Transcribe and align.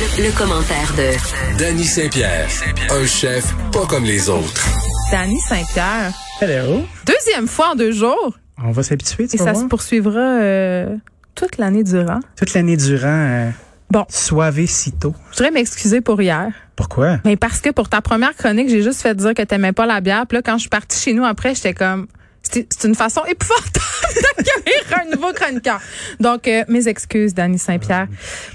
Le, 0.00 0.26
le 0.26 0.38
commentaire 0.38 0.92
de 0.96 1.58
Danny 1.58 1.82
Saint-Pierre, 1.84 2.46
un 2.90 3.06
chef 3.06 3.52
pas 3.72 3.84
comme 3.86 4.04
les 4.04 4.28
autres. 4.28 4.64
Danny 5.10 5.38
Saint-Pierre. 5.40 6.12
Hello. 6.40 6.84
Deuxième 7.04 7.48
fois 7.48 7.70
en 7.72 7.74
deux 7.74 7.90
jours. 7.92 8.38
On 8.62 8.70
va 8.70 8.82
s'habituer, 8.84 9.26
tu 9.26 9.34
Et 9.34 9.38
vas 9.38 9.44
ça 9.46 9.52
voir. 9.52 9.64
se 9.64 9.68
poursuivra 9.68 10.20
euh, 10.20 10.96
toute 11.34 11.58
l'année 11.58 11.82
durant. 11.82 12.20
Toute 12.36 12.54
l'année 12.54 12.76
durant, 12.76 13.06
euh, 13.08 13.50
Bon, 13.90 14.04
suavecito. 14.08 15.14
je 15.32 15.36
voudrais 15.38 15.50
m'excuser 15.50 16.00
pour 16.00 16.20
hier. 16.22 16.52
Pourquoi? 16.76 17.18
Mais 17.24 17.36
parce 17.36 17.60
que 17.60 17.70
pour 17.70 17.88
ta 17.88 18.00
première 18.00 18.36
chronique, 18.36 18.68
j'ai 18.68 18.82
juste 18.82 19.00
fait 19.00 19.14
dire 19.16 19.34
que 19.34 19.42
t'aimais 19.42 19.72
pas 19.72 19.86
la 19.86 20.00
bière. 20.00 20.26
Puis 20.28 20.36
là, 20.36 20.42
quand 20.42 20.54
je 20.54 20.60
suis 20.60 20.68
partie 20.68 21.00
chez 21.00 21.12
nous 21.14 21.24
après, 21.24 21.54
j'étais 21.54 21.74
comme... 21.74 22.06
C'est 22.42 22.84
une 22.84 22.94
façon 22.94 23.22
épouvantable 23.26 23.84
d'accueillir 24.36 25.00
un 25.00 25.14
nouveau 25.14 25.32
chroniqueur. 25.32 25.80
Donc, 26.18 26.48
euh, 26.48 26.64
mes 26.68 26.88
excuses, 26.88 27.34
Danny 27.34 27.58
Saint-Pierre. 27.58 28.06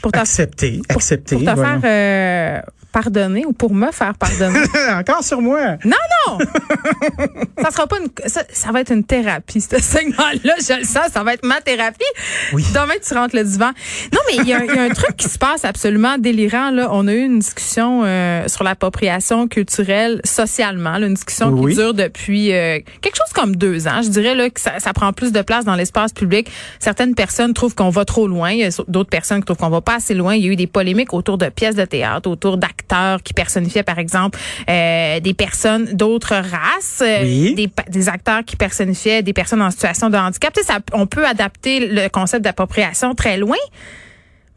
Pour 0.01 0.11
ta, 0.11 0.21
Accepté, 0.21 0.81
pour, 0.89 0.97
accepté. 0.97 1.35
pour 1.35 1.45
te 1.45 1.61
faire 1.61 1.79
euh, 1.83 2.61
pardonner 2.93 3.45
ou 3.45 3.51
pour 3.51 3.73
me 3.73 3.91
faire 3.91 4.13
pardonner. 4.13 4.59
Encore 4.93 5.23
sur 5.23 5.41
moi. 5.41 5.71
Non, 5.83 5.97
non! 6.27 6.37
ça 7.61 7.71
sera 7.71 7.87
pas 7.87 7.97
une, 7.99 8.07
ça, 8.29 8.43
ça 8.53 8.71
va 8.71 8.81
être 8.81 8.91
une 8.93 9.03
thérapie, 9.03 9.59
ce 9.59 9.79
segment-là. 9.81 10.53
Je 10.59 10.79
le 10.79 10.85
sens, 10.85 11.07
ça 11.11 11.23
va 11.23 11.33
être 11.33 11.45
ma 11.45 11.59
thérapie. 11.59 12.05
Oui. 12.53 12.63
Demain, 12.73 12.93
tu 13.05 13.13
rentres 13.13 13.35
le 13.35 13.43
divan. 13.43 13.71
Non, 14.13 14.19
mais 14.27 14.37
il 14.37 14.47
y, 14.47 14.53
a 14.53 14.59
un- 14.59 14.63
il 14.63 14.75
y 14.75 14.77
a 14.79 14.83
un 14.83 14.89
truc 14.89 15.17
qui 15.17 15.27
se 15.27 15.37
passe 15.37 15.65
absolument 15.65 16.17
délirant, 16.17 16.69
là. 16.71 16.87
On 16.91 17.07
a 17.07 17.13
eu 17.13 17.23
une 17.25 17.39
discussion, 17.39 18.03
euh, 18.05 18.47
sur 18.47 18.63
l'appropriation 18.63 19.47
culturelle 19.47 20.21
socialement, 20.23 20.97
là, 20.97 21.07
une 21.07 21.15
discussion 21.15 21.49
Oui. 21.49 21.71
qui 21.73 21.77
dure 21.79 21.93
depuis, 21.93 22.53
euh, 22.53 22.79
quelque 23.01 23.15
chose 23.17 23.33
comme 23.33 23.55
deux 23.55 23.87
ans. 23.87 24.01
Je 24.03 24.09
dirais, 24.09 24.35
là, 24.35 24.49
que 24.49 24.59
ça, 24.61 24.79
ça 24.79 24.93
prend 24.93 25.11
plus 25.13 25.31
de 25.31 25.41
place 25.41 25.65
dans 25.65 25.75
l'espace 25.75 26.13
public. 26.13 26.49
Certaines 26.79 27.15
personnes 27.15 27.53
trouvent 27.53 27.73
qu'on 27.75 27.89
va 27.89 28.05
trop 28.05 28.27
loin. 28.27 28.51
Il 28.51 28.59
y 28.59 28.63
a 28.63 28.69
d'autres 28.87 29.09
personnes 29.09 29.39
qui 29.39 29.45
trouvent 29.45 29.57
qu'on 29.57 29.69
va 29.69 29.81
pas 29.81 29.95
assez 29.95 30.13
loin. 30.13 30.35
Il 30.35 30.45
y 30.45 30.49
a 30.49 30.51
eu 30.51 30.55
des 30.55 30.67
polémiques 30.67 31.13
autour 31.13 31.37
de 31.37 31.49
pièces 31.49 31.75
de 31.75 31.85
théâtre, 31.85 32.29
autour 32.29 32.57
d'acteurs 32.87 33.23
qui 33.23 33.33
personnifiaient, 33.33 33.83
par 33.83 33.99
exemple, 33.99 34.37
euh, 34.69 35.19
des 35.19 35.33
personnes 35.33 35.85
d'autres 35.93 36.35
races, 36.35 37.01
euh, 37.01 37.21
Oui. 37.23 37.55
des, 37.89 38.09
acteurs 38.09 38.43
qui 38.45 38.55
personnifiaient 38.55 39.21
des 39.23 39.33
personnes 39.33 39.61
en 39.61 39.71
situation 39.71 40.09
de 40.09 40.17
handicap. 40.17 40.53
Tu 40.53 40.61
sais, 40.61 40.67
ça, 40.67 40.79
on 40.93 41.07
peut 41.07 41.25
adapter 41.25 41.87
le 41.87 42.09
concept 42.09 42.43
d'appropriation 42.43 43.15
très 43.15 43.37
loin, 43.37 43.57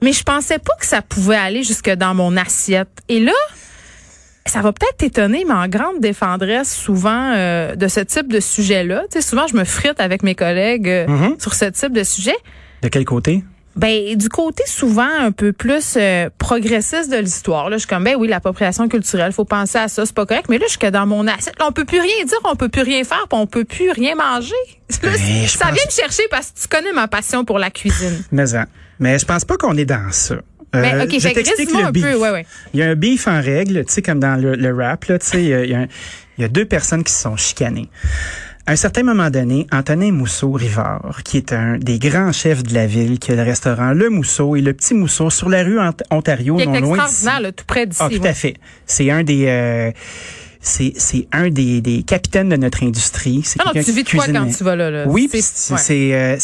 mais 0.03 0.13
je 0.13 0.23
pensais 0.23 0.59
pas 0.59 0.75
que 0.79 0.87
ça 0.87 1.03
pouvait 1.03 1.37
aller 1.37 1.63
jusque 1.63 1.91
dans 1.91 2.15
mon 2.15 2.37
assiette. 2.37 2.89
Et 3.09 3.21
là, 3.21 3.33
ça 4.45 4.61
va 4.61 4.73
peut-être 4.73 4.97
t'étonner, 4.99 5.45
mais 5.47 5.55
en 5.55 5.69
grande 5.69 6.01
défendresse 6.01 6.75
souvent 6.75 7.33
euh, 7.35 7.75
de 7.77 7.89
ce 7.89 8.01
type 8.01 8.33
de 8.33 8.41
sujet-là. 8.41 9.03
Tu 9.11 9.21
sais, 9.21 9.29
souvent, 9.29 9.47
je 9.47 9.57
me 9.57 9.65
frite 9.65 10.01
avec 10.01 10.23
mes 10.23 10.35
collègues 10.35 10.89
euh, 10.89 11.07
Mhm. 11.09 11.37
sur 11.39 11.55
ce 11.55 11.67
type 11.67 11.93
de 11.93 12.05
sujet. 12.05 12.37
De 12.83 12.89
quel 12.89 13.05
côté? 13.05 13.43
Ben 13.77 14.17
du 14.17 14.29
côté 14.31 14.63
souvent 14.67 15.09
un 15.21 15.33
peu 15.33 15.53
plus 15.53 15.95
euh, 15.99 16.31
progressiste 16.39 17.11
de 17.11 17.19
l'histoire. 17.19 17.69
Là, 17.69 17.77
je 17.77 17.81
suis 17.81 17.89
comme 17.89 18.05
ben 18.05 18.17
oui, 18.19 18.27
l'appropriation 18.29 18.89
culturelle, 18.89 19.33
faut 19.33 19.45
penser 19.45 19.77
à 19.79 19.89
ça, 19.89 20.07
c'est 20.07 20.15
pas 20.15 20.25
correct. 20.25 20.47
Mais 20.49 20.57
là, 20.59 20.65
je 20.67 20.71
suis 20.71 20.79
que 20.79 20.87
dans 20.89 21.07
mon 21.07 21.27
assiette, 21.27 21.59
là, 21.59 21.67
on 21.69 21.73
peut 21.73 21.85
plus 21.85 22.01
rien 22.01 22.25
dire, 22.25 22.39
on 22.45 22.57
peut 22.57 22.69
plus 22.71 22.83
rien 22.83 23.05
faire, 23.05 23.27
puis 23.29 23.39
on 23.39 23.47
peut 23.47 23.65
plus 23.65 23.91
rien 23.91 24.15
manger. 24.15 24.55
Je 24.91 24.95
ça 24.97 25.67
pense- 25.67 25.75
vient 25.75 25.85
me 25.87 25.91
chercher 25.91 26.23
parce 26.31 26.53
que 26.53 26.61
tu 26.61 26.69
connais 26.69 26.93
ma 26.93 27.07
passion 27.09 27.45
pour 27.45 27.59
la 27.59 27.71
cuisine. 27.71 28.23
Mais, 28.33 28.55
en- 28.57 28.65
mais 28.99 29.19
je 29.19 29.27
pense 29.27 29.45
pas 29.45 29.57
qu'on 29.59 29.77
est 29.77 29.85
dans 29.85 30.11
ça. 30.11 30.37
Euh, 30.75 31.05
ok, 31.05 31.11
je 31.21 31.29
t'explique 31.29 31.75
un 31.75 31.93
peu, 31.93 32.15
ouais, 32.17 32.31
ouais. 32.31 32.47
Il 32.73 32.81
y 32.81 32.83
a 32.83 32.87
un 32.91 32.95
beef 32.95 33.29
en 33.29 33.41
règle, 33.43 33.85
tu 33.85 33.93
sais, 33.93 34.03
comme 34.03 34.21
dans 34.21 34.41
le, 34.41 34.55
le 34.57 34.75
rap, 34.75 35.05
là, 35.05 35.19
tu 35.19 35.27
sais, 35.27 35.43
il 35.43 35.49
y 35.49 35.55
a- 35.75 35.87
il 36.39 36.43
y 36.43 36.45
a 36.45 36.49
deux 36.49 36.65
personnes 36.65 37.05
qui 37.05 37.13
se 37.13 37.23
sont 37.23 37.37
chicanées. 37.37 37.89
À 38.69 38.73
un 38.73 38.77
certain 38.77 39.05
moment 39.05 39.31
donné, 39.31 39.67
Antonin 39.73 40.11
Mousseau-Rivard, 40.11 41.21
qui 41.25 41.37
est 41.37 41.53
un 41.53 41.79
des 41.79 42.01
grands 42.01 42.33
chefs 42.33 42.65
de 42.65 42.75
la 42.75 42.87
ville, 42.89 43.21
qui 43.21 43.31
a 43.31 43.37
le 43.37 43.43
restaurant 43.43 43.93
Le 43.93 44.11
Mousseau 44.11 44.57
et 44.57 44.61
le 44.61 44.73
Petit 44.73 44.93
Mousseau 44.95 45.31
sur 45.31 45.49
la 45.49 45.63
rue 45.63 45.79
Ont- 45.79 45.93
Ontario, 46.11 46.57
non 46.59 46.81
loin 46.81 47.07
d'ici. 47.07 47.27
tout 47.57 47.65
près 47.65 47.87
d'ici. 47.87 48.03
Ah, 48.05 48.09
tout 48.11 48.21
ouais. 48.21 48.29
à 48.29 48.35
fait. 48.35 48.55
C'est 48.85 49.09
un 49.11 49.23
des... 49.23 49.47
euh, 49.47 49.93
c'est 50.61 50.95
c'est 50.97 51.29
un 51.31 51.49
des, 51.49 51.81
des 51.81 52.03
capitaines 52.03 52.49
de 52.49 52.57
notre 52.57 52.83
industrie. 52.83 53.43
C'est 53.45 53.61
Ah 53.65 53.71
non, 53.73 53.83
tu 53.85 53.93
vis 53.93 54.03
de 54.03 54.11
quoi 54.11 54.27
quand 54.27 54.49
tu 54.51 54.65
vas 54.65 54.75
là, 54.75 54.91
là? 54.91 55.05
Oui, 55.07 55.29
C'est- 55.31 55.39
puis 55.39 55.43
c'est 55.43 55.73
ouais. 55.75 55.79
c'est 55.81 56.15
euh, 56.15 56.37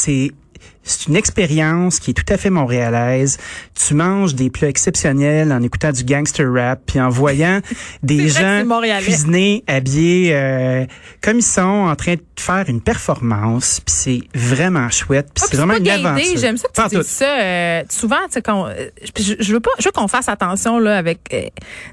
c'est 0.84 1.06
une 1.08 1.16
expérience 1.16 1.98
qui 2.00 2.10
est 2.10 2.14
tout 2.14 2.30
à 2.32 2.36
fait 2.36 2.50
montréalaise. 2.50 3.38
Tu 3.74 3.94
manges 3.94 4.34
des 4.34 4.50
plats 4.50 4.68
exceptionnels 4.68 5.52
en 5.52 5.62
écoutant 5.62 5.92
du 5.92 6.04
gangster 6.04 6.46
rap, 6.52 6.80
puis 6.86 7.00
en 7.00 7.08
voyant 7.08 7.60
des 8.02 8.28
gens 8.28 8.62
cuisiner, 9.04 9.64
habillés 9.66 10.34
euh, 10.34 10.84
comme 11.22 11.38
ils 11.38 11.42
sont, 11.42 11.62
en 11.62 11.94
train 11.96 12.14
de 12.14 12.20
faire 12.36 12.64
une 12.68 12.80
performance. 12.80 13.80
Puis 13.84 13.94
c'est 13.94 14.20
vraiment 14.34 14.88
chouette. 14.90 15.28
Puis 15.34 15.44
Ah, 15.44 15.48
c'est 15.50 15.56
vraiment 15.56 15.76
une 15.76 15.88
aventure. 15.88 16.36
J'aime 16.38 16.56
ça 16.56 16.68
que 16.68 16.96
tu 16.96 17.02
ça. 17.04 17.24
euh, 17.40 17.82
souvent, 17.88 18.16
tu 18.26 18.32
sais, 18.32 18.42
quand, 18.42 18.66
euh, 18.66 18.88
je, 19.18 19.34
je 19.38 19.52
veux 19.52 19.60
pas, 19.60 19.70
je 19.78 19.84
veux 19.86 19.92
qu'on 19.92 20.08
fasse 20.08 20.28
attention 20.28 20.78
là 20.78 20.98
avec. 20.98 21.20
euh, 21.32 21.42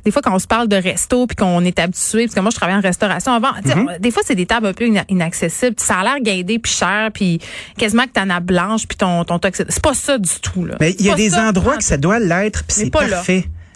des 0.05 0.11
fois, 0.11 0.21
quand 0.21 0.33
on 0.33 0.39
se 0.39 0.47
parle 0.47 0.67
de 0.67 0.75
resto 0.75 1.27
puis 1.27 1.35
qu'on 1.35 1.63
est 1.63 1.77
habitué, 1.79 2.23
parce 2.25 2.35
que 2.35 2.39
moi, 2.39 2.49
je 2.51 2.55
travaille 2.55 2.75
en 2.75 2.81
restauration 2.81 3.33
avant. 3.33 3.51
Mm-hmm. 3.63 3.99
Des 3.99 4.11
fois, 4.11 4.23
c'est 4.25 4.35
des 4.35 4.45
tables 4.45 4.67
un 4.67 4.73
peu 4.73 4.85
ina- 4.87 5.05
inaccessibles. 5.09 5.75
Ça 5.77 5.99
a 5.99 6.03
l'air 6.03 6.19
guindé 6.21 6.59
puis 6.59 6.71
cher, 6.71 7.09
puis 7.13 7.39
quasiment 7.77 8.03
que 8.03 8.11
t'as 8.13 8.25
nappe 8.25 8.45
blanche 8.45 8.78
puis 8.87 8.97
ton 8.97 9.23
ton 9.23 9.39
C'est 9.69 9.81
pas 9.81 9.93
ça 9.93 10.17
du 10.17 10.39
tout 10.41 10.65
là. 10.65 10.75
Mais 10.79 10.95
il 10.99 11.05
y 11.05 11.11
a 11.11 11.15
des 11.15 11.35
endroits 11.35 11.75
en 11.75 11.77
que 11.77 11.83
ça 11.83 11.97
doit 11.97 12.19
l'être, 12.19 12.63
puis 12.63 12.75
c'est 12.77 12.89
là. 13.07 13.23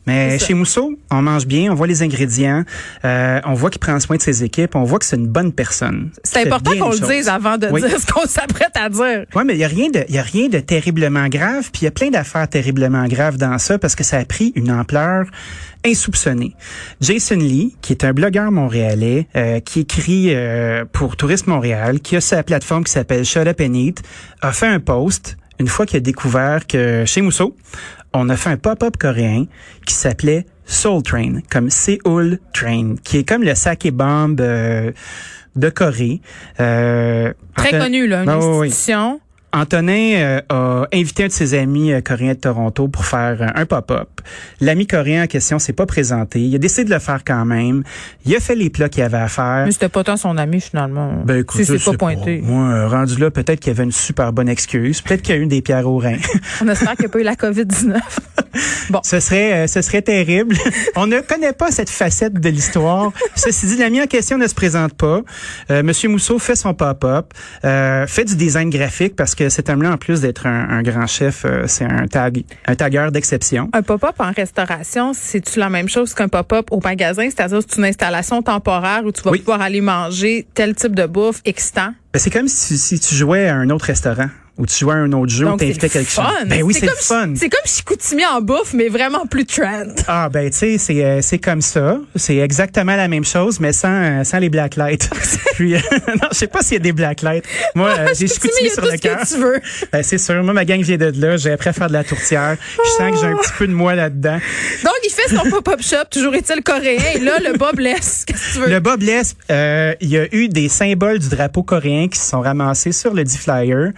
Mais 0.06 0.38
chez 0.40 0.53
Mousseau, 0.53 0.97
on 1.12 1.22
mange 1.22 1.46
bien, 1.46 1.72
on 1.72 1.75
voit 1.75 1.88
les 1.88 2.02
ingrédients, 2.03 2.64
euh, 3.06 3.40
on 3.46 3.53
voit 3.53 3.69
qu'il 3.69 3.80
prend 3.80 4.00
soin 4.00 4.18
de 4.18 4.22
ses 4.22 4.44
équipes, 4.44 4.75
on 4.75 4.84
voit 4.84 5.00
que 5.00 5.06
c'est 5.06 5.16
une 5.16 5.28
bonne 5.28 5.53
personne. 5.53 6.12
C'est 6.24 6.46
important 6.46 6.72
qu'on 6.78 6.91
le 6.91 7.00
dise 7.00 7.30
avant 7.30 7.58
de 7.58 7.68
Oui. 7.68 7.81
dire 7.81 8.00
ce 8.00 8.06
qu'on 8.12 8.25
s'apprête 8.28 8.75
à 8.75 8.90
dire. 8.90 9.25
Ouais, 9.34 9.44
mais 9.46 9.53
il 9.53 9.59
y 9.59 9.63
a 9.63 9.68
rien 9.69 9.90
de, 9.90 10.03
y 10.09 10.18
a 10.18 10.22
rien 10.24 10.50
de 10.50 10.59
terriblement 10.59 11.28
grave, 11.30 11.69
puis 11.72 11.81
il 11.81 11.86
y 11.86 11.88
a 11.88 11.92
plein 11.92 12.09
d'affaires 12.09 12.47
terriblement 12.50 13.06
graves 13.08 13.38
dans 13.38 13.58
ça 13.58 13.78
parce 13.80 13.96
que 13.96 14.03
ça 14.03 14.18
a 14.18 14.25
pris 14.25 14.52
une 14.56 14.72
ampleur 14.72 15.25
insoupçonnée. 15.86 16.56
Jason 17.02 17.36
Lee, 17.36 17.75
qui 17.81 17.94
est 17.94 18.03
un 18.03 18.13
blogueur 18.13 18.52
montréalais, 18.52 19.28
euh, 19.36 19.59
qui 19.59 19.81
écrit 19.81 20.28
euh, 20.30 20.86
pour 20.92 21.18
Tourisme 21.18 21.52
Montréal, 21.52 22.00
qui 22.00 22.16
a 22.16 22.22
sa 22.22 22.44
plateforme 22.44 22.84
qui 22.84 22.92
s'appelle 22.92 23.25
Shut 23.25 23.47
Up 23.47 23.59
and 23.62 23.74
Eat, 23.74 24.02
a 24.42 24.52
fait 24.52 24.68
un 24.68 24.80
post 24.80 25.38
une 25.59 25.68
fois 25.68 25.86
qu'il 25.86 25.97
a 25.97 26.00
découvert 26.00 26.66
que 26.68 27.03
chez 27.06 27.22
Mousseau, 27.22 27.56
on 28.13 28.29
a 28.29 28.35
fait 28.38 28.50
un 28.50 28.57
pop-up 28.57 28.97
coréen 28.97 29.46
qui 29.85 29.94
s'appelait 29.94 30.46
Soul 30.66 31.03
Train, 31.03 31.40
comme 31.51 31.69
Seoul 31.69 32.40
Train, 32.53 32.96
qui 33.03 33.18
est 33.18 33.28
comme 33.28 33.44
le 33.44 33.56
sake 33.56 33.91
bomb 33.91 34.40
euh, 34.40 34.91
de 35.56 35.69
Corée. 35.69 36.22
Euh, 36.59 37.34
Très 37.56 37.78
connu 37.79 38.07
là, 38.07 38.24
une 38.24 38.29
Ah, 38.29 38.40
oui. 38.40 38.72
Antonin 39.53 40.16
euh, 40.16 40.41
a 40.50 40.88
invité 40.91 41.25
un 41.25 41.28
de 41.28 41.31
ses 41.31 41.53
amis 41.53 41.94
euh, 41.94 42.02
coréens 42.02 42.34
de 42.34 42.40
Toronto 42.40 42.88
pour 42.88 43.06
faire 43.06 43.38
euh, 43.40 43.47
un 43.53 43.66
pop-up. 43.68 44.09
L'ami 44.59 44.88
coréen 44.88 45.24
en 45.24 45.28
question 45.28 45.59
s'est 45.59 45.74
pas 45.74 45.86
présenté. 45.86 46.41
Il 46.41 46.56
a 46.56 46.58
décidé 46.58 46.86
de 46.86 46.90
le 46.90 47.00
faire 47.00 47.24
quand 47.24 47.46
même. 47.46 47.84
Il 48.25 48.36
a 48.36 48.40
fait 48.40 48.56
les 48.56 48.72
plats 48.72 48.90
qu'il 48.90 49.03
avait 49.03 49.18
à 49.18 49.28
faire. 49.28 49.63
Mais 49.66 49.72
c'était 49.72 49.90
pas 49.90 50.03
tant 50.03 50.18
son 50.18 50.38
ami 50.38 50.59
finalement. 50.59 51.22
Ben 51.24 51.42
écoute, 51.42 51.63
si 51.63 51.66
c'est 51.66 51.84
pas 51.84 51.97
pointé. 51.97 52.42
Moi, 52.42 52.88
rendu 52.88 53.18
là, 53.18 53.30
peut-être 53.30 53.59
qu'il 53.59 53.72
y 53.72 53.75
avait 53.75 53.84
une 53.84 53.92
super 53.92 54.34
bonne 54.34 54.50
excuse. 54.50 55.02
Peut-être 55.02 55.22
qu'il 55.22 55.36
y 55.36 55.38
a 55.38 55.42
eu 55.42 55.46
des 55.46 55.62
pierres 55.62 55.88
au 55.88 56.00
rein. 56.00 56.18
On 56.62 56.68
espère 56.68 56.96
qu'il 56.96 57.02
n'y 57.02 57.06
a 57.06 57.09
pas 57.09 57.19
eu 57.19 57.24
la 57.24 57.36
COVID-19. 57.36 58.00
ce 59.03 59.19
serait, 59.19 59.53
euh, 59.53 59.68
ce 59.68 59.81
serait 59.81 60.02
terrible. 60.02 60.56
On 60.96 61.08
ne 61.08 61.19
connaît 61.19 61.53
pas 61.53 61.72
cette 61.72 61.90
facette 61.90 62.34
de 62.34 62.50
l'histoire. 62.50 63.12
Ceci 63.36 63.68
dit, 63.68 63.78
l'ami 63.78 64.02
en 64.02 64.08
question 64.08 64.38
ne 64.38 64.47
se 64.47 64.56
présente 64.56 64.94
pas. 64.94 65.22
Euh, 65.72 65.84
Monsieur 65.84 66.09
Mousseau 66.09 66.40
fait 66.40 66.56
son 66.56 66.74
pop-up, 66.74 67.34
euh, 67.66 68.08
fait 68.08 68.25
du 68.25 68.36
design 68.36 68.69
graphique 68.69 69.16
parce 69.16 69.36
que 69.36 69.43
cet 69.50 69.70
homme-là, 69.70 69.92
en 69.94 69.98
plus 69.98 70.22
d'être 70.22 70.46
un, 70.48 70.70
un 70.70 70.81
grand 70.81 71.08
chef, 71.08 71.44
euh, 71.46 71.64
c'est 71.68 71.86
un 71.86 72.08
tag, 72.08 72.44
un 72.68 72.76
tagueur 72.76 73.12
d'exception. 73.12 73.70
Un 73.74 73.81
pop-up 73.81 74.16
en 74.20 74.31
restauration, 74.31 75.14
c'est-tu 75.14 75.59
la 75.59 75.70
même 75.70 75.90
chose 75.90 76.14
qu'un 76.14 76.28
pop-up 76.28 76.68
au 76.72 76.80
magasin? 76.84 77.24
C'est-à-dire 77.30 77.59
c'est 77.68 77.78
une 77.78 77.86
installation 77.86 78.42
temporaire 78.42 79.02
où 79.06 79.12
tu 79.12 79.22
vas 79.22 79.31
Oui. 79.31 79.40
pouvoir 79.40 79.62
aller 79.62 79.81
manger 79.81 80.48
tel 80.54 80.76
type 80.76 80.96
de 80.96 81.06
bouffe 81.06 81.42
excitant? 81.46 81.94
Ben, 82.14 82.20
c'est 82.20 82.30
comme 82.30 82.48
si, 82.48 82.78
si 82.78 83.00
tu 83.00 83.16
jouais 83.16 83.48
à 83.48 83.56
un 83.56 83.70
autre 83.70 83.86
restaurant 83.86 84.30
ou 84.58 84.66
tu 84.66 84.80
jouais 84.80 84.94
à 84.94 84.97
un 84.97 85.12
autre 85.14 85.31
jeu 85.31 85.47
ou 85.47 85.58
t'invitais 85.58 85.88
le 85.88 85.94
quelque 85.94 86.09
chose. 86.12 86.24
fun. 86.24 86.46
Ben 86.46 86.62
oui, 86.64 86.74
c'est 86.74 86.86
le 86.86 86.91
fun. 86.96 87.34
C'est 87.36 87.50
comme 87.50 87.66
Chicoutimi 87.66 88.25
en 88.25 88.41
bouffe, 88.41 88.74
mais 88.74 88.89
vraiment 88.89 89.25
plus 89.25 89.45
trend. 89.45 89.86
Ah 90.07 90.30
ben 90.30 90.50
tu 90.50 90.57
sais 90.57 90.78
c'est 90.78 91.04
euh, 91.04 91.22
c'est 91.22 91.39
comme 91.39 91.62
ça, 91.62 92.00
c'est 92.16 92.38
exactement 92.38 92.95
la 92.95 93.07
même 93.07 93.25
chose 93.25 93.60
mais 93.60 93.74
sans 93.74 93.89
euh, 93.89 94.24
sans 94.24 94.39
les 94.39 94.50
blacklights. 94.50 95.10
Puis 95.56 95.75
euh, 95.75 95.80
non, 96.07 96.30
je 96.31 96.38
sais 96.38 96.48
pas 96.48 96.62
s'il 96.62 96.74
y 96.74 96.78
a 96.78 96.80
des 96.80 96.94
blacklights. 96.94 97.45
Moi 97.75 97.89
euh, 97.98 98.07
j'ai 98.18 98.28
Chicoutimi, 98.28 98.69
sur 98.69 98.83
le 98.83 98.92
ce 98.92 98.95
que 98.95 99.01
cœur. 99.01 99.28
tu 99.28 99.38
veux. 99.38 99.62
Ben, 99.92 100.04
c'est 100.04 100.18
sûr, 100.18 100.44
moi 100.44 100.54
ma 100.54 100.66
gang 100.66 100.81
vient 100.81 100.98
de 100.98 101.12
là, 101.19 101.38
j'ai 101.38 101.51
appris 101.51 101.69
à 101.69 101.74
faire 101.74 101.88
de 101.88 101.94
la 101.94 102.04
tourtière. 102.04 102.57
Je 102.83 102.89
sens 102.92 103.12
que 103.12 103.18
j'ai 103.18 103.31
un 103.31 103.38
petit 103.38 103.51
peu 103.57 103.68
de 103.68 103.74
moi 103.74 103.95
là-dedans. 103.95 104.39
Donc, 104.83 104.94
il 105.04 105.10
fait 105.10 105.36
son 105.36 105.50
pop-up 105.50 105.81
shop, 105.81 106.06
toujours 106.12 106.36
est-il 106.36 106.62
coréen, 106.63 107.01
et 107.16 107.19
là, 107.19 107.39
le 107.39 107.57
bas 107.57 107.72
blesse. 107.74 108.24
Qu'est-ce 108.25 108.50
que 108.50 108.54
tu 108.54 108.60
veux? 108.60 108.69
Le 108.69 108.80
Bob 108.80 109.04
euh, 109.51 109.94
il 110.01 110.10
y 110.10 110.18
a 110.18 110.33
eu 110.33 110.48
des 110.48 110.69
symboles 110.69 111.19
du 111.19 111.30
drapeau 111.30 111.63
coréen 111.63 112.07
qui 112.07 112.19
se 112.19 112.30
sont 112.30 112.42
ramassés 112.42 112.92
sur 112.92 113.13
le 113.13 113.24
D-Flyer. 113.24 113.92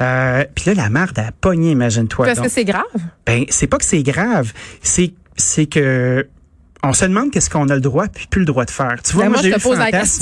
Euh, 0.00 0.44
Puis 0.54 0.66
là, 0.66 0.74
la 0.74 0.90
marde 0.90 1.18
a 1.18 1.30
pogné, 1.32 1.70
imagine-toi. 1.70 2.26
Parce 2.26 2.38
donc. 2.38 2.46
que 2.46 2.52
c'est 2.52 2.64
grave? 2.64 2.84
Ben, 3.26 3.44
c'est 3.48 3.66
pas 3.66 3.78
que 3.78 3.84
c'est 3.84 4.02
grave, 4.02 4.52
c'est 4.82 5.12
c'est 5.36 5.66
que 5.66 6.28
on 6.84 6.92
se 6.92 7.04
demande 7.04 7.30
qu'est-ce 7.30 7.50
qu'on 7.50 7.68
a 7.68 7.74
le 7.74 7.80
droit 7.80 8.06
puis 8.08 8.26
plus 8.28 8.40
le 8.40 8.46
droit 8.46 8.64
de 8.64 8.70
faire. 8.70 8.96
Tu 9.04 9.12
vois, 9.14 9.24
Ben, 9.24 9.30
moi, 9.30 9.38
j'ai 9.42 9.48
eu 9.48 9.52
le 9.52 9.58
fantasme- 9.58 10.20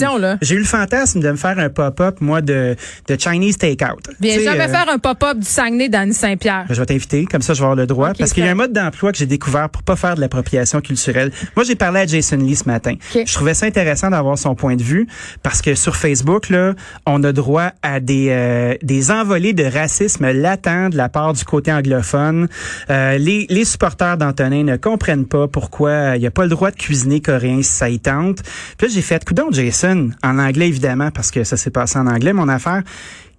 eu 0.54 0.58
le 0.58 1.20
de 1.20 1.30
me 1.30 1.36
faire 1.36 1.58
un 1.58 1.68
pop-up 1.68 2.20
moi 2.20 2.40
de 2.40 2.76
de 3.08 3.16
Chinese 3.18 3.58
takeout. 3.58 4.00
Viens 4.20 4.38
jamais 4.40 4.64
euh, 4.64 4.68
faire 4.68 4.88
un 4.88 4.98
pop-up 4.98 5.38
du 5.38 5.46
Saguenay 5.46 5.88
d'Annie 5.88 6.14
Saint-Pierre. 6.14 6.66
je 6.70 6.74
vais 6.74 6.86
t'inviter, 6.86 7.24
comme 7.26 7.42
ça 7.42 7.54
je 7.54 7.58
vais 7.58 7.64
avoir 7.64 7.76
le 7.76 7.86
droit. 7.86 8.12
Parce 8.18 8.32
qu'il 8.32 8.44
y 8.44 8.48
a 8.48 8.50
un 8.50 8.54
mode 8.54 8.72
d'emploi 8.72 9.12
que 9.12 9.18
j'ai 9.18 9.26
découvert 9.26 9.68
pour 9.68 9.82
pas 9.82 9.96
faire 9.96 10.14
de 10.14 10.20
l'appropriation 10.20 10.80
culturelle. 10.80 11.32
Moi, 11.56 11.64
j'ai 11.64 11.74
parlé 11.74 12.00
à 12.00 12.06
Jason 12.06 12.36
Lee 12.36 12.56
ce 12.56 12.64
matin. 12.64 12.94
Je 13.14 13.32
trouvais 13.34 13.54
ça 13.54 13.66
intéressant 13.66 14.10
d'avoir 14.10 14.38
son 14.38 14.54
point 14.54 14.76
de 14.76 14.82
vue 14.82 15.06
parce 15.42 15.60
que 15.62 15.74
sur 15.74 15.96
Facebook, 15.96 16.48
là, 16.48 16.74
on 17.06 17.22
a 17.24 17.32
droit 17.32 17.70
à 17.82 18.00
des, 18.00 18.28
euh, 18.30 18.74
des 18.82 19.10
envolées 19.10 19.52
de 19.52 19.64
racisme 19.64 20.30
latent 20.30 20.90
de 20.90 20.96
la 20.96 21.08
part 21.08 21.32
du 21.32 21.44
côté 21.44 21.72
anglophone. 21.72 22.48
Euh, 22.90 23.18
les, 23.18 23.46
les 23.50 23.64
supporters 23.64 24.16
d'Antonin 24.16 24.64
ne 24.64 24.76
comprennent 24.76 25.26
pas 25.26 25.48
pourquoi 25.48 26.16
il 26.16 26.20
n'y 26.20 26.26
a 26.26 26.30
pas 26.30 26.44
le 26.46 26.51
droit 26.52 26.70
de 26.70 26.76
cuisiner 26.76 27.20
coréen 27.20 27.62
si 27.62 27.72
ça 27.72 27.88
y 27.88 27.98
tente. 27.98 28.42
Puis 28.78 28.86
là, 28.86 28.94
j'ai 28.94 29.02
fait, 29.02 29.24
coudon 29.24 29.50
Jason, 29.50 30.10
en 30.22 30.38
anglais 30.38 30.68
évidemment, 30.68 31.10
parce 31.10 31.30
que 31.30 31.44
ça 31.44 31.56
s'est 31.56 31.70
passé 31.70 31.98
en 31.98 32.06
anglais, 32.06 32.32
mon 32.32 32.48
affaire. 32.48 32.82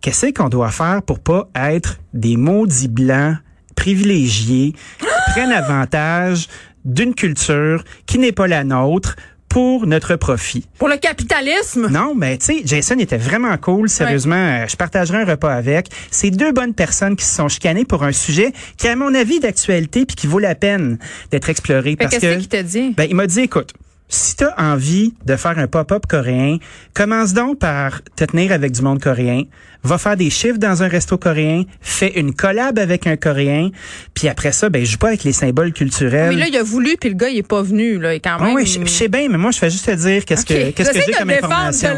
Qu'est-ce 0.01 0.33
qu'on 0.33 0.49
doit 0.49 0.71
faire 0.71 1.01
pour 1.01 1.19
pas 1.19 1.47
être 1.55 1.99
des 2.13 2.35
maudits 2.35 2.89
blancs 2.89 3.37
privilégiés 3.75 4.73
qui 4.99 5.31
prennent 5.31 5.51
avantage 5.51 6.47
d'une 6.85 7.15
culture 7.15 7.83
qui 8.05 8.19
n'est 8.19 8.31
pas 8.33 8.47
la 8.47 8.63
nôtre 8.63 9.15
pour 9.53 9.85
notre 9.85 10.15
profit. 10.15 10.65
Pour 10.79 10.87
le 10.87 10.97
capitalisme? 10.97 11.87
Non, 11.91 12.15
mais 12.15 12.39
tu 12.39 12.45
sais, 12.45 12.61
Jason 12.65 12.97
était 12.97 13.19
vraiment 13.19 13.55
cool. 13.57 13.87
Sérieusement, 13.87 14.33
euh, 14.35 14.65
je 14.67 14.75
partagerai 14.75 15.19
un 15.19 15.25
repas 15.25 15.53
avec. 15.53 15.89
C'est 16.09 16.31
deux 16.31 16.51
bonnes 16.51 16.73
personnes 16.73 17.15
qui 17.15 17.23
se 17.23 17.35
sont 17.35 17.47
chicanées 17.49 17.85
pour 17.85 18.03
un 18.03 18.13
sujet 18.13 18.51
qui, 18.77 18.87
à 18.87 18.95
mon 18.95 19.13
avis, 19.13 19.39
d'actualité 19.39 20.07
puis 20.07 20.15
qui 20.15 20.25
vaut 20.25 20.39
la 20.39 20.55
peine 20.55 20.97
d'être 21.29 21.49
exploré. 21.49 21.91
Fait 21.91 21.97
Parce 21.97 22.17
qu'est-ce 22.17 22.33
que, 22.33 22.39
qu'il 22.39 22.47
t'a 22.47 22.63
dit? 22.63 22.95
ben, 22.97 23.05
il 23.07 23.15
m'a 23.15 23.27
dit, 23.27 23.41
écoute, 23.41 23.73
si 24.13 24.35
tu 24.37 24.43
as 24.45 24.53
envie 24.57 25.13
de 25.25 25.35
faire 25.35 25.57
un 25.57 25.67
pop-up 25.67 26.03
coréen, 26.07 26.57
commence 26.93 27.33
donc 27.33 27.57
par 27.59 28.01
te 28.15 28.25
tenir 28.25 28.51
avec 28.51 28.71
du 28.71 28.81
monde 28.81 29.01
coréen, 29.01 29.43
va 29.85 29.97
faire 29.97 30.15
des 30.15 30.29
chiffres 30.29 30.59
dans 30.59 30.81
un 30.83 30.87
resto 30.87 31.17
coréen, 31.17 31.63
fais 31.81 32.17
une 32.19 32.33
collab 32.33 32.79
avec 32.79 33.05
un 33.07 33.17
coréen, 33.17 33.69
puis 34.13 34.29
après 34.29 34.51
ça, 34.53 34.69
ben 34.69 34.85
joue 34.85 34.97
pas 34.97 35.09
avec 35.09 35.23
les 35.25 35.33
symboles 35.33 35.73
culturels. 35.73 36.29
Mais 36.35 36.39
là, 36.39 36.47
il 36.47 36.55
a 36.55 36.63
voulu, 36.63 36.95
puis 36.97 37.09
le 37.09 37.15
gars, 37.15 37.27
il 37.29 37.39
est 37.39 37.47
pas 37.47 37.61
venu, 37.61 37.99
là. 37.99 38.13
Quand 38.19 38.37
Ah 38.39 38.45
même. 38.45 38.55
oui, 38.55 38.65
je 38.65 38.79
je 38.79 38.85
sais 38.89 39.07
bien, 39.09 39.27
mais 39.29 39.37
moi, 39.37 39.51
je 39.51 39.57
fais 39.57 39.69
juste 39.69 39.85
te 39.85 39.91
dire 39.91 40.23
qu'est-ce 40.25 40.45
que 40.45 40.71
qu'est-ce 40.71 40.91
que 40.91 40.99
j'ai 41.05 41.11
comme 41.11 41.27
défendre, 41.27 41.53
information. 41.53 41.89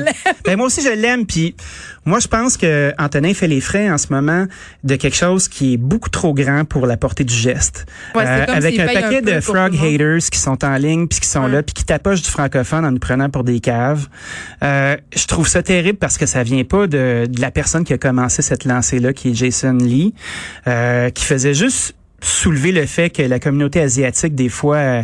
Ben 0.46 0.56
moi 0.58 0.68
aussi, 0.68 0.82
je 0.82 0.90
l'aime. 0.90 1.26
Puis 1.28 1.56
moi, 2.06 2.20
je 2.20 2.28
pense 2.28 2.58
que 2.58 2.92
Antonin 2.98 3.34
fait 3.34 3.48
les 3.48 3.62
frais 3.62 3.90
en 3.92 3.98
ce 3.98 4.08
moment 4.10 4.46
de 4.84 4.96
quelque 4.96 5.16
chose 5.18 5.48
qui 5.48 5.74
est 5.74 5.78
beaucoup 5.78 6.10
trop 6.10 6.34
grand 6.34 6.66
pour 6.66 6.88
la 6.88 6.98
portée 6.98 7.24
du 7.24 7.36
geste. 7.36 7.86
Euh, 8.16 8.20
Ouais, 8.20 8.46
comme 8.48 8.56
avec 8.56 8.80
un 8.80 8.86
paquet 8.88 9.22
de 9.22 9.40
frog 9.42 9.76
haters 9.76 10.22
qui 10.32 10.40
sont 10.40 10.64
en 10.66 10.76
ligne 10.78 11.08
puis 11.08 11.20
qui 11.20 11.28
sont 11.28 11.46
Ouais. 11.46 11.52
là 11.52 11.64
puis 11.64 11.74
qui 11.74 11.84
du 12.14 12.30
francophone 12.30 12.86
en 12.86 12.92
nous 12.92 13.00
prenant 13.00 13.30
pour 13.30 13.44
des 13.44 13.60
caves. 13.60 14.08
Euh, 14.64 14.96
je 15.16 15.26
trouve 15.26 15.48
ça 15.48 15.64
terrible 15.64 15.98
parce 15.98 16.18
que 16.18 16.26
ça 16.26 16.44
vient 16.44 16.64
pas 16.64 16.88
de, 16.88 17.28
la 17.40 17.52
personne 17.52 17.84
qui 17.84 17.94
a 17.94 17.98
commencé 17.98 18.42
cette 18.42 18.66
lancée-là, 18.66 19.14
qui 19.14 19.32
est 19.32 19.34
Jason 19.34 19.78
Lee, 19.78 20.14
euh, 20.68 21.10
qui 21.10 21.26
faisait 21.26 21.54
juste 21.54 21.96
soulever 22.22 22.72
le 22.72 22.86
fait 22.86 23.10
que 23.10 23.22
la 23.22 23.40
communauté 23.40 23.82
asiatique, 23.82 24.36
des 24.36 24.50
fois, 24.50 25.04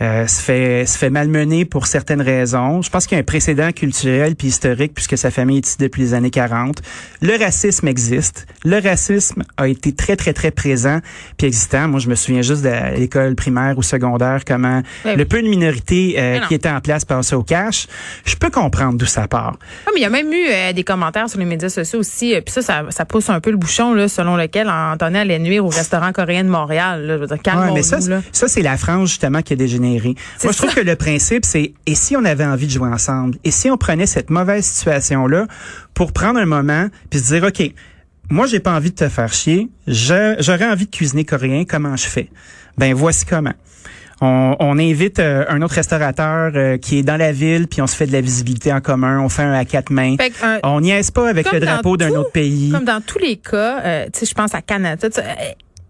euh, 0.00 0.26
se 0.26 0.40
fait 0.40 0.86
se 0.86 0.98
fait 0.98 1.10
malmener 1.10 1.64
pour 1.64 1.86
certaines 1.86 2.22
raisons. 2.22 2.82
Je 2.82 2.90
pense 2.90 3.06
qu'il 3.06 3.16
y 3.16 3.18
a 3.18 3.20
un 3.20 3.24
précédent 3.24 3.72
culturel 3.72 4.34
puis 4.34 4.48
historique 4.48 4.94
puisque 4.94 5.18
sa 5.18 5.30
famille 5.30 5.58
est 5.58 5.66
ici 5.66 5.76
depuis 5.78 6.02
les 6.02 6.14
années 6.14 6.30
40. 6.30 6.82
Le 7.20 7.38
racisme 7.38 7.88
existe. 7.88 8.46
Le 8.64 8.80
racisme 8.80 9.44
a 9.56 9.68
été 9.68 9.92
très 9.92 10.16
très 10.16 10.32
très 10.32 10.50
présent 10.50 11.00
puis 11.36 11.46
existant. 11.46 11.88
Moi, 11.88 12.00
je 12.00 12.08
me 12.08 12.14
souviens 12.14 12.42
juste 12.42 12.62
de 12.62 12.98
l'école 12.98 13.34
primaire 13.34 13.76
ou 13.76 13.82
secondaire 13.82 14.44
comment 14.46 14.82
le 15.04 15.12
oui. 15.14 15.24
peu 15.24 15.42
de 15.42 15.48
minorités 15.48 16.14
euh, 16.18 16.40
qui 16.48 16.54
étaient 16.54 16.70
en 16.70 16.80
place 16.80 17.04
passaient 17.04 17.36
au 17.36 17.42
cash. 17.42 17.86
Je 18.24 18.36
peux 18.36 18.50
comprendre 18.50 18.98
d'où 18.98 19.06
ça 19.06 19.28
part. 19.28 19.56
Ah, 19.86 19.90
mais 19.94 20.00
il 20.00 20.02
y 20.02 20.06
a 20.06 20.10
même 20.10 20.32
eu 20.32 20.46
euh, 20.50 20.72
des 20.72 20.84
commentaires 20.84 21.28
sur 21.28 21.38
les 21.38 21.44
médias 21.44 21.68
sociaux 21.68 22.00
aussi. 22.00 22.34
Puis 22.44 22.52
ça, 22.52 22.62
ça, 22.62 22.84
ça 22.90 23.04
pousse 23.04 23.30
un 23.30 23.40
peu 23.40 23.50
le 23.50 23.56
bouchon, 23.56 23.94
là, 23.94 24.08
selon 24.08 24.36
lequel 24.36 24.68
Antonin 24.68 25.20
allait 25.20 25.38
nuire 25.38 25.64
au 25.64 25.68
restaurant 25.68 26.12
coréen 26.12 26.44
de 26.44 26.48
Montréal. 26.48 27.06
Là. 27.06 27.14
Je 27.16 27.20
veux 27.20 27.26
dire, 27.26 27.38
Ouais, 27.44 27.72
mais 27.74 27.82
ça, 27.82 27.98
ça 28.32 28.48
c'est 28.48 28.62
la 28.62 28.76
frange 28.76 29.08
justement 29.08 29.42
qui 29.42 29.52
a 29.52 29.56
dégénéré. 29.56 29.91
Moi, 30.00 30.52
je 30.52 30.56
trouve 30.56 30.70
ça. 30.70 30.76
que 30.76 30.80
le 30.80 30.96
principe, 30.96 31.44
c'est 31.44 31.74
et 31.86 31.94
si 31.94 32.16
on 32.16 32.24
avait 32.24 32.44
envie 32.44 32.66
de 32.66 32.72
jouer 32.72 32.88
ensemble, 32.88 33.38
et 33.44 33.50
si 33.50 33.70
on 33.70 33.76
prenait 33.76 34.06
cette 34.06 34.30
mauvaise 34.30 34.64
situation-là 34.64 35.46
pour 35.94 36.12
prendre 36.12 36.38
un 36.38 36.46
moment 36.46 36.88
puis 37.10 37.20
se 37.20 37.34
dire, 37.34 37.44
ok, 37.44 37.72
moi 38.30 38.46
j'ai 38.46 38.60
pas 38.60 38.72
envie 38.72 38.90
de 38.90 38.96
te 38.96 39.08
faire 39.08 39.32
chier, 39.32 39.68
j'aurais 39.86 40.68
envie 40.68 40.86
de 40.86 40.90
cuisiner 40.90 41.24
coréen, 41.24 41.64
comment 41.64 41.96
je 41.96 42.06
fais? 42.06 42.28
Ben 42.78 42.94
voici 42.94 43.26
comment. 43.26 43.52
On, 44.24 44.54
on 44.60 44.78
invite 44.78 45.18
euh, 45.18 45.44
un 45.48 45.62
autre 45.62 45.74
restaurateur 45.74 46.52
euh, 46.54 46.78
qui 46.78 46.98
est 46.98 47.02
dans 47.02 47.16
la 47.16 47.32
ville, 47.32 47.66
puis 47.66 47.82
on 47.82 47.88
se 47.88 47.96
fait 47.96 48.06
de 48.06 48.12
la 48.12 48.20
visibilité 48.20 48.72
en 48.72 48.80
commun, 48.80 49.18
on 49.20 49.28
fait 49.28 49.42
un 49.42 49.52
à 49.52 49.64
quatre 49.64 49.90
mains. 49.90 50.16
Que, 50.16 50.22
euh, 50.44 50.60
on 50.62 50.80
niaise 50.80 51.10
pas 51.10 51.28
avec 51.28 51.50
le 51.50 51.58
drapeau 51.58 51.96
d'un 51.96 52.10
autre 52.10 52.30
pays. 52.30 52.70
Comme 52.70 52.84
dans 52.84 53.00
tous 53.00 53.18
les 53.18 53.36
cas, 53.36 53.80
euh, 53.80 54.04
tu 54.12 54.20
sais, 54.20 54.26
je 54.26 54.34
pense 54.34 54.54
à 54.54 54.62
Canada, 54.62 55.08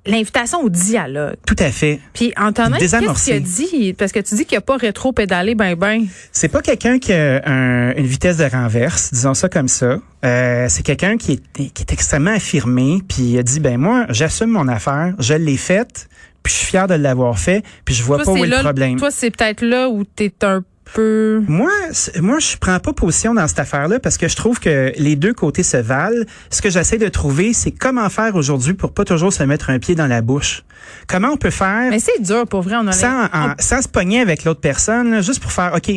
l'invitation 0.06 0.60
au 0.62 0.68
dialogue. 0.68 1.36
Tout 1.46 1.56
à 1.58 1.70
fait. 1.70 2.00
Puis 2.12 2.32
Antonin, 2.36 2.76
qu'est-ce 2.78 3.24
qu'il 3.24 3.34
a 3.34 3.40
dit? 3.40 3.92
Parce 3.94 4.10
que 4.12 4.20
tu 4.20 4.34
dis 4.34 4.44
qu'il 4.44 4.58
a 4.58 4.60
pas 4.60 4.76
rétro-pédalé 4.76 5.54
ben 5.54 5.74
ben. 5.76 6.06
C'est 6.32 6.48
pas 6.48 6.60
quelqu'un 6.60 6.98
qui 6.98 7.12
a 7.12 7.40
un- 7.46 7.94
une 7.94 8.06
vitesse 8.06 8.36
de 8.38 8.44
renverse, 8.44 9.10
disons 9.12 9.34
ça 9.34 9.48
comme 9.48 9.68
ça. 9.68 9.98
Euh, 10.24 10.66
c'est 10.68 10.82
quelqu'un 10.82 11.16
qui 11.16 11.32
est, 11.32 11.68
qui 11.72 11.82
est 11.82 11.92
extrêmement 11.92 12.32
affirmé, 12.32 12.98
puis 13.08 13.22
il 13.22 13.38
a 13.38 13.42
dit 13.42 13.60
ben 13.60 13.78
moi 13.78 14.06
j'assume 14.10 14.50
mon 14.50 14.68
affaire, 14.68 15.14
je 15.18 15.34
l'ai 15.34 15.56
faite, 15.56 16.08
puis 16.42 16.52
je 16.52 16.58
suis 16.58 16.66
fier 16.68 16.86
de 16.88 16.94
l'avoir 16.94 17.38
fait, 17.38 17.62
puis 17.84 17.94
je 17.94 18.02
vois 18.02 18.16
Toi, 18.16 18.24
pas 18.24 18.32
où 18.32 18.44
est 18.44 18.48
là, 18.48 18.56
le 18.58 18.62
problème. 18.64 18.98
Toi, 18.98 19.10
c'est 19.12 19.30
peut-être 19.30 19.62
là 19.64 19.88
où 19.88 20.04
t'es 20.04 20.32
un 20.42 20.64
peu... 20.94 21.42
Moi, 21.48 21.70
c'est- 21.92 22.20
moi, 22.20 22.38
je 22.38 22.56
prends 22.56 22.78
pas 22.78 22.92
position 22.92 23.34
dans 23.34 23.46
cette 23.48 23.58
affaire-là 23.60 23.98
parce 24.00 24.16
que 24.18 24.28
je 24.28 24.36
trouve 24.36 24.60
que 24.60 24.92
les 24.96 25.16
deux 25.16 25.32
côtés 25.34 25.62
se 25.62 25.76
valent. 25.76 26.24
Ce 26.50 26.60
que 26.62 26.70
j'essaie 26.70 26.98
de 26.98 27.08
trouver, 27.08 27.52
c'est 27.52 27.70
comment 27.70 28.08
faire 28.08 28.36
aujourd'hui 28.36 28.74
pour 28.74 28.92
pas 28.92 29.04
toujours 29.04 29.32
se 29.32 29.42
mettre 29.42 29.70
un 29.70 29.78
pied 29.78 29.94
dans 29.94 30.06
la 30.06 30.20
bouche. 30.22 30.62
Comment 31.06 31.28
on 31.28 31.36
peut 31.36 31.50
faire 31.50 31.90
Mais 31.90 32.00
c'est 32.00 32.20
dur, 32.20 32.46
pour 32.46 32.62
vrai. 32.62 32.74
On 32.80 32.86
a 32.88 32.92
sans, 32.92 33.24
en- 33.26 33.54
sans 33.58 33.82
se 33.82 33.88
pogner 33.88 34.20
avec 34.20 34.44
l'autre 34.44 34.60
personne, 34.60 35.10
là, 35.12 35.20
juste 35.20 35.40
pour 35.40 35.52
faire, 35.52 35.72
OK, 35.76 35.90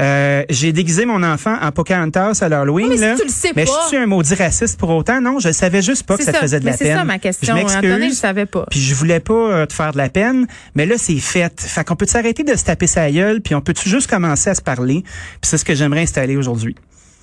euh, 0.00 0.44
j'ai 0.48 0.72
déguisé 0.72 1.06
mon 1.06 1.22
enfant 1.24 1.56
en 1.60 1.72
Pocahontas 1.72 2.38
à 2.40 2.48
l'Halloween. 2.48 2.88
Mais 2.90 2.96
si 2.96 3.00
là, 3.02 3.14
tu 3.16 3.24
le 3.24 3.30
sais 3.32 3.50
mais 3.56 3.64
pas. 3.64 3.72
je 3.82 3.88
suis 3.88 3.96
un 3.96 4.06
maudit 4.06 4.34
raciste 4.34 4.78
pour 4.78 4.90
autant? 4.90 5.20
Non, 5.20 5.40
je 5.40 5.50
savais 5.50 5.82
juste 5.82 6.04
pas 6.04 6.16
que 6.16 6.22
C'est 6.22 6.30
ça, 6.32 6.38
te 6.38 6.42
faisait 6.42 6.60
de 6.60 6.64
mais 6.64 6.70
la 6.70 6.76
c'est 6.76 6.84
peine. 6.84 6.98
ça 6.98 7.04
ma 7.04 7.18
question. 7.18 7.56
Je 7.56 7.76
Antonin, 7.78 8.08
je 8.08 8.14
savais 8.14 8.46
pas. 8.46 8.64
Puis 8.70 8.80
je 8.80 8.94
voulais 8.94 9.20
pas 9.20 9.34
euh, 9.34 9.66
te 9.66 9.72
faire 9.72 9.92
de 9.92 9.98
la 9.98 10.08
peine, 10.08 10.46
mais 10.76 10.86
là 10.86 10.94
c'est 10.98 11.18
fait. 11.18 11.60
Fait 11.60 11.82
qu'on 11.84 11.96
peut 11.96 12.06
s'arrêter 12.06 12.44
de 12.44 12.54
se 12.54 12.64
taper 12.64 12.86
sa 12.86 13.10
gueule, 13.10 13.40
puis 13.40 13.54
on 13.56 13.60
peut 13.60 13.74
juste 13.84 14.08
commencer 14.08 14.37
à 14.46 14.54
se 14.54 14.62
parler. 14.62 15.02
Puis 15.02 15.40
c'est 15.42 15.58
ce 15.58 15.64
que 15.64 15.74
j'aimerais 15.74 16.02
installer 16.02 16.36
aujourd'hui. 16.36 16.74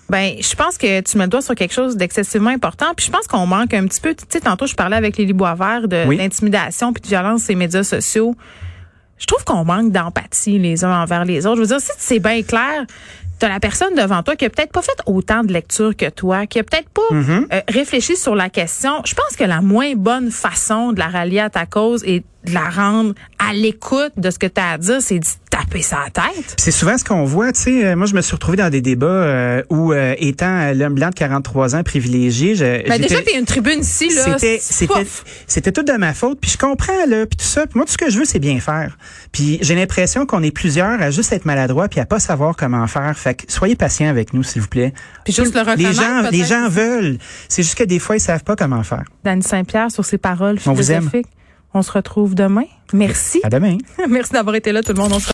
Ben, 0.09 0.35
je 0.39 0.55
pense 0.55 0.77
que 0.77 1.01
tu 1.01 1.17
le 1.17 1.27
doigt 1.27 1.41
sur 1.41 1.55
quelque 1.55 1.73
chose 1.73 1.97
d'excessivement 1.97 2.51
important. 2.51 2.93
Puis 2.95 3.07
je 3.07 3.11
pense 3.11 3.25
qu'on 3.25 3.47
manque 3.47 3.73
un 3.73 3.87
petit 3.87 3.99
peu. 4.01 4.13
Tu 4.13 4.23
sais, 4.29 4.39
tantôt, 4.39 4.67
je 4.67 4.75
parlais 4.75 4.97
avec 4.97 5.17
Lily 5.17 5.33
Boisvert 5.33 5.87
de 5.87 6.05
Oui. 6.07 6.17
d'intimidation 6.17 6.93
puis 6.93 7.01
de 7.01 7.07
violence 7.07 7.41
sur 7.43 7.49
les 7.49 7.55
médias 7.55 7.83
sociaux. 7.83 8.35
Je 9.17 9.25
trouve 9.25 9.43
qu'on 9.45 9.63
manque 9.65 9.91
d'empathie 9.91 10.59
les 10.59 10.83
uns 10.83 11.01
envers 11.01 11.25
les 11.25 11.45
autres. 11.47 11.55
Je 11.55 11.61
veux 11.61 11.67
dire, 11.67 11.79
si 11.79 11.89
c'est 11.97 12.19
bien 12.19 12.43
clair, 12.43 12.85
t'as 13.39 13.49
la 13.49 13.59
personne 13.59 13.95
devant 13.95 14.21
toi 14.23 14.35
qui 14.35 14.45
a 14.45 14.49
peut-être 14.51 14.71
pas 14.73 14.81
fait 14.83 14.97
autant 15.07 15.43
de 15.43 15.51
lecture 15.53 15.95
que 15.95 16.09
toi, 16.09 16.45
qui 16.45 16.59
a 16.59 16.63
peut-être 16.63 16.89
pas 16.89 17.01
Mm-hmm. 17.11 17.47
euh, 17.53 17.61
réfléchi 17.69 18.15
sur 18.15 18.35
la 18.35 18.49
question. 18.49 18.91
Je 19.05 19.13
pense 19.15 19.35
que 19.37 19.43
la 19.43 19.61
moins 19.61 19.93
bonne 19.95 20.31
façon 20.31 20.91
de 20.91 20.99
la 20.99 21.07
rallier 21.07 21.39
à 21.39 21.49
ta 21.49 21.65
cause 21.65 22.03
et 22.05 22.23
de 22.45 22.53
la 22.53 22.69
rendre 22.69 23.13
à 23.47 23.53
l'écoute 23.53 24.13
de 24.17 24.29
ce 24.29 24.39
que 24.39 24.47
tu 24.47 24.59
as 24.59 24.71
à 24.71 24.77
dire, 24.77 25.01
c'est 25.01 25.19
de 25.19 25.25
taper 25.49 25.81
sa 25.81 26.05
tête. 26.11 26.55
C'est 26.57 26.71
souvent 26.71 26.97
ce 26.97 27.03
qu'on 27.03 27.23
voit, 27.23 27.51
tu 27.51 27.61
sais. 27.61 27.85
euh, 27.85 27.95
moi, 27.95 28.07
je 28.07 28.15
me 28.15 28.21
suis 28.21 28.33
retrouvé 28.33 28.57
dans 28.57 28.69
des 28.69 28.81
débats 28.81 29.05
euh, 29.05 29.61
où, 29.69 29.93
euh, 29.93 30.15
étant 30.17 30.73
l'homme 30.73 30.95
blanc 30.95 31.09
de 31.09 31.15
43 31.15 31.75
ans 31.75 31.83
privilégié, 31.83 32.55
je, 32.55 32.87
Ben 32.87 32.99
déjà, 32.99 33.21
t'es 33.21 33.37
une 33.37 33.45
tribune 33.45 33.79
ici, 33.79 34.13
là. 34.13 34.37
C'était, 34.37 34.59
c'était, 34.61 35.07
c'était 35.47 35.71
tout 35.71 35.83
de 35.83 35.93
ma 35.93 36.13
faute. 36.13 36.39
Puis 36.41 36.51
je 36.51 36.57
comprends 36.57 37.05
là, 37.07 37.25
puis 37.25 37.37
tout 37.37 37.45
ça. 37.45 37.65
Puis 37.67 37.77
moi, 37.77 37.85
tout 37.85 37.93
ce 37.93 37.97
que 37.97 38.09
je 38.09 38.17
veux, 38.17 38.25
c'est 38.25 38.39
bien 38.39 38.59
faire. 38.59 38.97
Puis 39.31 39.59
j'ai 39.61 39.75
l'impression 39.75 40.25
qu'on 40.25 40.43
est 40.43 40.51
plusieurs 40.51 41.01
à 41.01 41.11
juste 41.11 41.31
être 41.31 41.45
maladroits 41.45 41.87
puis 41.87 41.99
à 41.99 42.05
pas 42.05 42.19
savoir 42.19 42.55
comment 42.55 42.87
faire. 42.87 43.17
Fait 43.17 43.35
que 43.35 43.51
soyez 43.51 43.75
patients 43.75 44.09
avec 44.09 44.33
nous, 44.33 44.43
s'il 44.43 44.61
vous 44.61 44.67
plaît. 44.67 44.93
Puis 45.23 45.33
juste 45.33 45.53
le 45.53 45.61
les 45.61 45.71
reconnaître, 45.71 45.93
gens, 45.93 46.29
les 46.31 46.43
gens 46.43 46.69
veulent. 46.69 47.17
C'est 47.47 47.63
juste 47.63 47.77
que 47.77 47.83
des 47.83 47.99
fois, 47.99 48.17
ils 48.17 48.21
savent 48.21 48.43
pas 48.43 48.55
comment 48.55 48.83
faire. 48.83 49.03
Dany 49.23 49.43
Saint-Pierre 49.43 49.91
sur 49.91 50.05
ses 50.05 50.17
paroles 50.17 50.57
On 50.65 50.73
vous 50.73 50.91
aime. 50.91 51.09
On 51.77 51.81
se 51.81 51.91
retrouve 51.91 52.35
demain. 52.35 52.63
Merci. 52.93 53.41
À 53.43 53.49
demain. 53.49 53.77
Merci 54.09 54.31
d'avoir 54.31 54.55
été 54.55 54.71
là, 54.71 54.81
tout 54.81 54.93
le 54.93 54.97
monde. 54.97 55.11
On 55.13 55.19
se 55.19 55.23